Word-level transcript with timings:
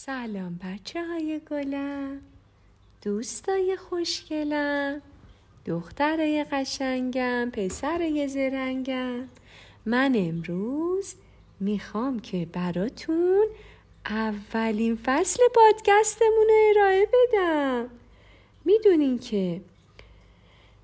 سلام 0.00 0.60
بچه 0.64 1.06
های 1.06 1.40
گلم 1.50 2.20
دوستای 3.02 3.76
خوشگلم 3.76 5.02
دخترای 5.66 6.44
قشنگم 6.52 7.50
پسرای 7.52 8.28
زرنگم. 8.28 9.28
من 9.86 10.12
امروز 10.16 11.14
می‌خوام 11.60 12.20
که 12.20 12.46
براتون 12.52 13.46
اولین 14.06 14.98
فصل 15.04 15.42
پادکستمون 15.54 16.46
رو 16.48 16.70
ارائه 16.70 17.08
بدم. 17.12 17.88
می‌دونین 18.64 19.18
که 19.18 19.60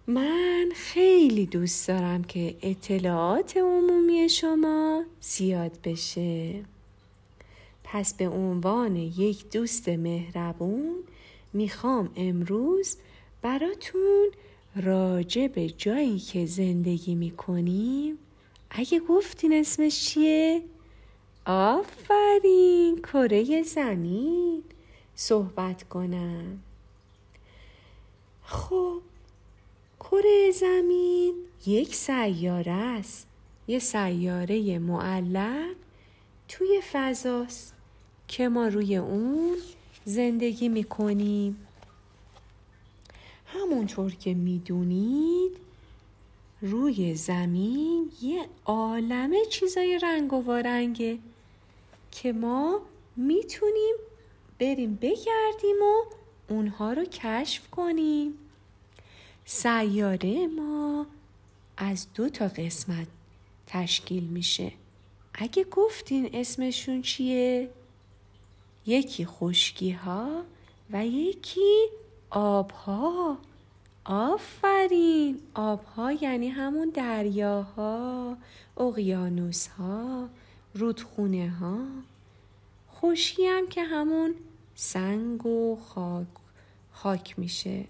من 0.06 0.68
خیلی 0.74 1.46
دوست 1.46 1.88
دارم 1.88 2.24
که 2.24 2.56
اطلاعات 2.62 3.56
عمومی 3.56 4.28
شما 4.28 5.04
زیاد 5.20 5.78
بشه. 5.84 6.73
پس 7.94 8.14
به 8.14 8.28
عنوان 8.28 8.96
یک 8.96 9.50
دوست 9.50 9.88
مهربون 9.88 10.94
می‌خوام 11.52 12.10
امروز 12.16 12.96
براتون 13.42 14.28
راجع 14.76 15.46
به 15.46 15.68
جایی 15.68 16.18
که 16.18 16.46
زندگی 16.46 17.14
می‌کنیم. 17.14 18.18
اگه 18.70 19.00
گفتین 19.00 19.52
اسمش 19.52 20.04
چیه؟ 20.04 20.62
آفرین 21.46 22.98
کره 23.02 23.62
زمین. 23.62 24.62
صحبت 25.14 25.82
کنم. 25.82 26.58
خب 28.42 29.00
کره 30.00 30.50
زمین 30.50 31.34
یک 31.66 31.94
سیاره 31.94 32.72
است. 32.72 33.26
یه 33.68 33.78
سیاره 33.78 34.78
معلق 34.78 35.74
توی 36.48 36.80
فضاست. 36.92 37.73
که 38.36 38.48
ما 38.48 38.68
روی 38.68 38.96
اون 38.96 39.56
زندگی 40.04 40.68
می‌کنیم. 40.68 41.66
همونطور 43.46 44.14
که 44.14 44.34
می‌دونید 44.34 45.52
روی 46.62 47.14
زمین 47.14 48.10
یه 48.22 48.46
عالمه 48.64 49.44
چیزای 49.50 49.98
رنگ 50.02 50.32
و 50.32 50.42
وارنگه 50.42 51.18
که 52.10 52.32
ما 52.32 52.80
می‌تونیم 53.16 53.94
بریم 54.58 54.98
بگردیم 55.02 55.82
و 55.82 56.04
اونها 56.48 56.92
رو 56.92 57.04
کشف 57.04 57.70
کنیم. 57.70 58.34
سیاره 59.44 60.46
ما 60.46 61.06
از 61.76 62.06
دو 62.14 62.28
تا 62.28 62.48
قسمت 62.48 63.06
تشکیل 63.66 64.24
میشه. 64.24 64.72
اگه 65.34 65.64
گفتین 65.64 66.30
اسمشون 66.32 67.02
چیه؟ 67.02 67.70
یکی 68.86 69.26
خشکی 69.26 69.90
ها 69.90 70.42
و 70.90 71.06
یکی 71.06 71.86
آب 72.30 72.70
ها 72.70 73.38
آفرین! 74.04 75.40
آب 75.54 75.84
ها 75.84 76.12
یعنی 76.12 76.48
همون 76.48 76.90
دریاها 76.90 78.36
اقیانوس 78.76 79.66
ها 79.66 80.28
رودخونه 80.74 81.50
ها 81.50 81.78
خشکی 82.94 83.46
هم 83.46 83.68
که 83.68 83.82
همون 83.82 84.34
سنگ 84.74 85.46
و 85.46 85.76
خاک, 85.76 86.26
خاک 86.92 87.38
میشه. 87.38 87.84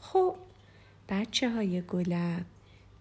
خب 0.00 0.34
بچه 1.08 1.50
های 1.50 1.80
گلم 1.80 2.44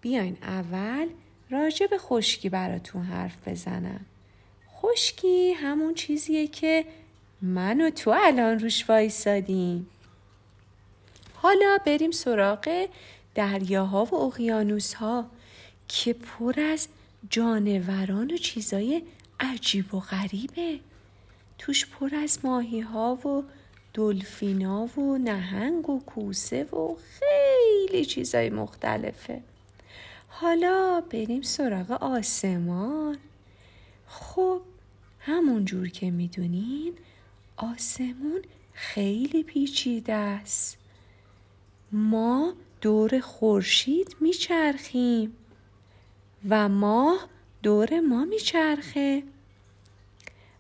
بیاین 0.02 0.37
اول 0.41 1.07
راجع 1.49 1.87
به 1.87 1.97
خشکی 1.97 2.49
براتون 2.49 3.03
حرف 3.03 3.47
بزنم. 3.47 4.05
خشکی 4.75 5.52
همون 5.52 5.93
چیزیه 5.93 6.47
که 6.47 6.85
من 7.41 7.81
و 7.81 7.89
تو 7.89 8.16
الان 8.17 8.59
روش 8.59 8.89
وایسادیم. 8.89 9.88
حالا 11.33 11.77
بریم 11.85 12.11
سراغ 12.11 12.88
دریاها 13.35 14.05
و 14.05 14.16
اقیانوسها 14.16 15.25
که 15.87 16.14
پر 16.14 16.59
از 16.59 16.87
جانوران 17.30 18.31
و 18.31 18.37
چیزای 18.37 19.02
عجیب 19.39 19.93
و 19.93 19.99
غریبه. 19.99 20.80
توش 21.58 21.86
پر 21.86 22.15
از 22.15 22.39
ماهی 22.43 22.80
ها 22.80 23.15
و 23.15 23.43
دلفینا 23.93 24.99
و 24.99 25.17
نهنگ 25.17 25.89
و 25.89 25.99
کوسه 25.99 26.64
و 26.64 26.95
خیلی 26.95 28.05
چیزای 28.05 28.49
مختلفه. 28.49 29.42
حالا 30.27 31.04
بریم 31.09 31.42
سراغ 31.42 31.92
آسمان. 31.92 33.17
خب 34.08 34.61
همون 35.19 35.65
جور 35.65 35.89
که 35.89 36.11
می‌دونین 36.11 36.93
آسمون 37.57 38.41
خیلی 38.73 39.43
پیچیده 39.43 40.13
است. 40.13 40.77
ما 41.91 42.53
دور 42.81 43.19
خورشید 43.19 44.15
میچرخیم 44.19 45.37
و 46.49 46.69
ماه 46.69 47.27
دور 47.63 47.99
ما 47.99 48.25
میچرخه. 48.25 49.23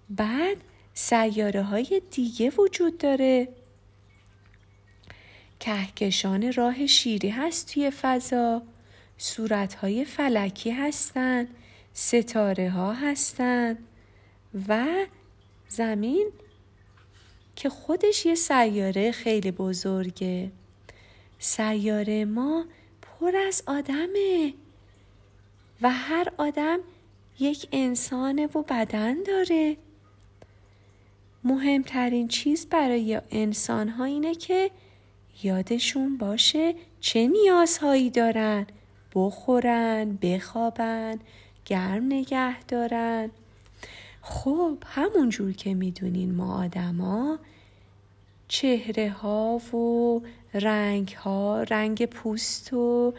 بعد 0.09 0.57
سیاره 0.93 1.63
های 1.63 2.01
دیگه 2.11 2.49
وجود 2.49 2.97
داره. 2.97 3.47
کهکشان 5.59 6.53
راه 6.53 6.87
شیری 6.87 7.29
هست 7.29 7.73
توی 7.73 7.91
فضا. 7.91 8.61
صورت 9.17 9.73
های 9.73 10.05
فلکی 10.05 10.71
هستند 10.71 11.47
ستاره 11.93 12.69
ها 12.69 12.93
هستند 12.93 13.77
و 14.67 14.85
زمین 15.67 16.31
که 17.57 17.69
خودش 17.69 18.25
یه 18.25 18.35
سیاره 18.35 19.11
خیلی 19.11 19.51
بزرگه. 19.51 20.51
سیاره 21.39 22.25
ما 22.25 22.65
پر 23.01 23.35
از 23.35 23.63
آدمه. 23.67 24.53
و 25.81 25.89
هر 25.89 26.31
آدم 26.37 26.79
یک 27.39 27.67
انسانه 27.71 28.45
و 28.45 28.63
بدن 28.63 29.23
داره. 29.23 29.77
مهمترین 31.43 32.27
چیز 32.27 32.65
برای 32.65 33.21
انسان 33.31 33.89
ها 33.89 34.03
اینه 34.03 34.35
که 34.35 34.71
یادشون 35.43 36.17
باشه 36.17 36.75
چه 36.99 37.27
نیازهایی 37.27 38.09
دارن. 38.09 38.67
بخورن 39.15 40.17
بخوابن 40.21 41.19
گرم 41.65 42.05
نگه 42.05 42.63
دارن. 42.63 43.31
خب 44.29 44.77
همون 44.85 45.29
جور 45.29 45.51
که 45.51 45.73
می‌دونین 45.73 46.35
ما 46.35 46.63
آدما 46.63 47.39
چهره 48.47 49.09
ها 49.09 49.57
و 49.57 50.21
رنگ 50.53 51.09
ها 51.09 51.63
رنگ 51.63 52.05
پوست 52.05 52.73
و 52.73 53.13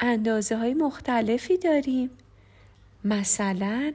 اندازه 0.00 0.56
های 0.56 0.74
مختلفی 0.74 1.56
داریم. 1.56 2.10
مثلا 3.04 3.92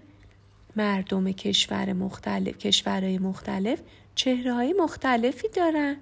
مردم 0.75 1.31
کشور 1.31 1.93
مختلف 1.93 2.57
کشورهای 2.57 3.17
مختلف 3.17 3.79
چهره 4.15 4.53
های 4.53 4.73
مختلفی 4.79 5.47
دارن. 5.47 5.97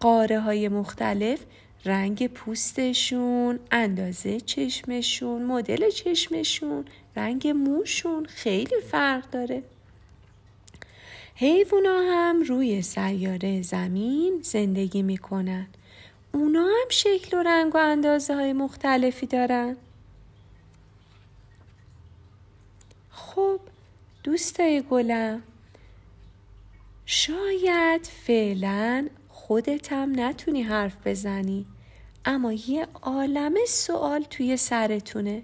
قاره 0.00 0.40
های 0.40 0.68
مختلف 0.68 1.44
رنگ 1.84 2.26
پوستشون 2.26 3.58
اندازه 3.70 4.40
چشمشون 4.40 5.42
مدل 5.42 5.90
چشمشون 5.90 6.84
رنگ 7.16 7.48
موشون 7.48 8.24
خیلی 8.24 8.80
فرق 8.90 9.30
داره. 9.30 9.62
حیوونا 11.38 12.00
هم 12.00 12.42
روی 12.42 12.82
سیاره 12.82 13.62
زمین 13.62 14.40
زندگی 14.42 15.02
می‌کنن. 15.02 15.66
اونا 16.32 16.62
هم 16.62 16.88
شکل 16.90 17.36
و 17.36 17.42
رنگ 17.42 17.74
و 17.74 17.78
اندازه 17.78 18.34
های 18.34 18.52
مختلفی 18.52 19.26
دارن. 19.26 19.76
خب 23.10 23.60
دوستای 24.24 24.82
گلم 24.90 25.42
شاید 27.06 28.06
فعلا 28.06 29.08
هم 29.90 30.12
نتونی 30.20 30.62
حرف 30.62 30.96
بزنی 31.04 31.66
اما 32.24 32.52
یه 32.52 32.88
عالم 33.02 33.54
سوال 33.68 34.22
توی 34.22 34.56
سرتونه. 34.56 35.42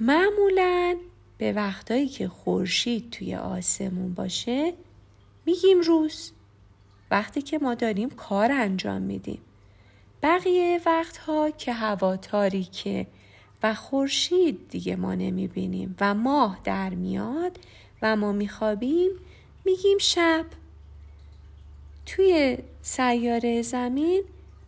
معمولا 0.00 0.96
به 1.42 1.52
وقتایی 1.52 2.08
که 2.08 2.28
خورشید 2.28 3.10
توی 3.10 3.34
آسمون 3.34 4.14
باشه 4.14 4.72
میگیم 5.46 5.80
روز. 5.80 6.32
وقتی 7.10 7.42
که 7.42 7.58
ما 7.58 7.74
داریم 7.74 8.10
کار 8.10 8.52
انجام 8.52 9.02
میدیم. 9.02 9.40
بقیه 10.22 10.80
وقتها 10.86 11.50
که 11.50 11.72
هوا 11.72 12.16
تاریکه 12.16 13.06
و 13.62 13.74
خورشید 13.74 14.68
دیگه 14.68 14.96
ما 14.96 15.14
نمی‌بینیم 15.14 15.96
و 16.00 16.14
ماه 16.14 16.60
در 16.64 16.90
میاد 16.90 17.58
و 18.02 18.16
ما 18.16 18.32
میخوابیم 18.32 19.10
میگیم 19.64 19.98
شب. 19.98 20.44
توی 22.06 22.58
سیاره 22.82 23.62
زمین 23.62 24.22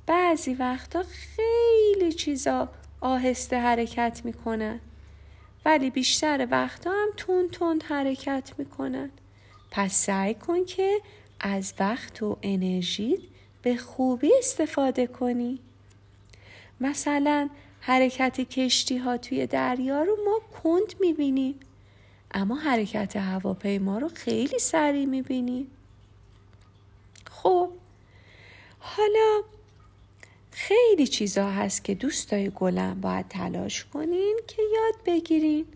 بعضی 0.07 0.55
وقتا 0.55 1.03
خیلی 1.03 2.13
چیزا 2.13 2.69
آهسته 3.01 3.61
حرکت 3.61 4.21
می‌کنن. 4.25 4.81
ولی 5.65 5.91
بیشتر 5.91 6.49
وقتا 6.51 6.91
هم 6.91 7.09
تون 7.17 7.49
تند 7.49 7.83
حرکت 7.83 8.53
می‌کنن. 8.59 9.11
پس 9.71 9.93
سعی 9.95 10.35
کن 10.35 10.65
که 10.65 11.01
از 11.41 11.75
وقت 11.79 12.23
و 12.23 12.37
انرژیت 12.43 13.21
به 13.63 13.77
خوبی 13.77 14.31
استفاده 14.39 15.07
کنی. 15.07 15.59
مثلا 16.81 17.51
حرکت 17.81 18.41
کشتی 18.41 18.97
ها 18.97 19.17
توی 19.17 19.47
دریا 19.47 20.03
رو 20.03 20.17
ما 20.25 20.41
کند 20.63 20.95
می‌بینیم 21.01 21.61
اما 22.35 22.55
حرکت 22.55 23.17
هواپیما 23.17 23.99
رو 23.99 24.09
خیلی 24.09 24.59
سریع 24.59 25.07
می‌بینیم 25.07 25.71
خب 27.31 27.71
حالا 28.79 29.43
خیلی 30.69 31.07
چیزا 31.07 31.51
هست 31.51 31.85
که 31.85 31.95
دوستای 31.95 32.51
گلم 32.51 33.01
باید 33.01 33.29
تلاش 33.29 33.85
کنین 33.85 34.41
که 34.47 34.63
یاد 34.75 34.95
بگیرین. 35.07 35.67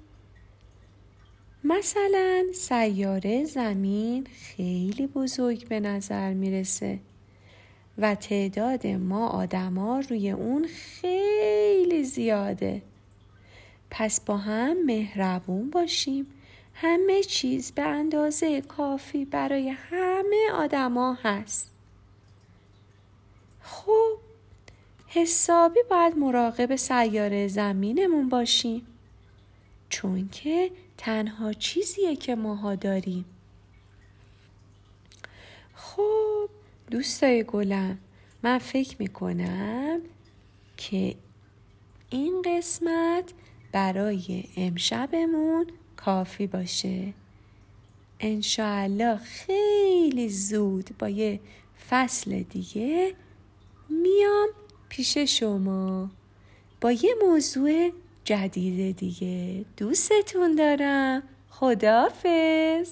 مثلا 1.64 2.44
سیاره 2.54 3.44
زمین 3.44 4.24
خیلی 4.24 5.06
بزرگ 5.06 5.68
به 5.68 5.80
نظر 5.80 6.32
می‌رسه 6.32 6.98
و 7.98 8.14
تعداد 8.14 8.86
ما 8.86 9.28
آدما 9.28 10.00
روی 10.00 10.30
اون 10.30 10.66
خیلی 10.66 12.04
زیاده. 12.04 12.82
پس 13.90 14.20
با 14.20 14.36
هم 14.36 14.84
مهربون 14.86 15.70
باشیم. 15.70 16.26
همه 16.74 17.22
چیز 17.22 17.72
به 17.72 17.82
اندازه 17.82 18.60
کافی 18.60 19.24
برای 19.24 19.68
همه 19.68 20.50
آدما 20.52 21.18
هست. 21.22 21.70
خب 23.62 24.27
حسابی 25.08 25.80
باید 25.90 26.18
مراقب 26.18 26.76
سیاره 26.76 27.48
زمینمون 27.48 28.28
باشیم. 28.28 28.86
چون 29.88 30.28
که 30.28 30.70
تنها 30.98 31.52
چیزیه 31.52 32.16
که 32.16 32.34
ماها 32.34 32.74
داریم. 32.74 33.24
خب 35.74 36.50
دوستای 36.90 37.44
گلم 37.44 37.98
من 38.42 38.58
فکر 38.58 38.96
می‌کنم 38.98 40.00
که 40.76 41.14
این 42.10 42.42
قسمت 42.42 43.32
برای 43.72 44.44
امشبمون 44.56 45.66
کافی 45.96 46.46
باشه. 46.46 47.14
انشاالله 48.20 49.16
خیلی 49.16 50.28
زود 50.28 50.90
با 50.98 51.08
یه 51.08 51.40
فصل 51.90 52.42
دیگه 52.42 53.14
میام 53.88 54.48
پیش 54.88 55.18
شما. 55.18 56.10
با 56.80 56.92
یه 56.92 57.14
موضوع 57.22 57.92
جدید 58.24 58.96
دیگه. 58.96 59.64
دوستتون 59.76 60.54
دارم. 60.54 61.22
خدافز 61.50 62.88